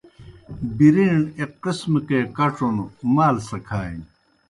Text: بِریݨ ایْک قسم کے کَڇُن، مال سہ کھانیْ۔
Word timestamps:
بِریݨ 0.77 1.13
ایْک 1.37 1.51
قسم 1.63 1.93
کے 2.07 2.19
کَڇُن، 2.35 2.75
مال 3.15 3.35
سہ 3.47 3.57
کھانیْ۔ 3.67 4.03